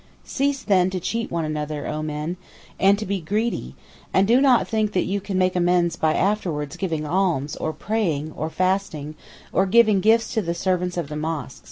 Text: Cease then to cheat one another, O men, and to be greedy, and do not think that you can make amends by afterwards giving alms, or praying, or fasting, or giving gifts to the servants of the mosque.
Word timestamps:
Cease 0.25 0.63
then 0.63 0.89
to 0.89 0.99
cheat 0.99 1.29
one 1.29 1.45
another, 1.45 1.85
O 1.85 2.01
men, 2.01 2.35
and 2.79 2.97
to 2.97 3.05
be 3.05 3.21
greedy, 3.21 3.75
and 4.11 4.27
do 4.27 4.41
not 4.41 4.67
think 4.67 4.93
that 4.93 5.03
you 5.03 5.21
can 5.21 5.37
make 5.37 5.55
amends 5.55 5.95
by 5.95 6.15
afterwards 6.15 6.75
giving 6.75 7.05
alms, 7.05 7.55
or 7.57 7.71
praying, 7.71 8.31
or 8.35 8.49
fasting, 8.49 9.13
or 9.53 9.67
giving 9.67 9.99
gifts 9.99 10.33
to 10.33 10.41
the 10.41 10.55
servants 10.55 10.97
of 10.97 11.07
the 11.07 11.15
mosque. 11.15 11.59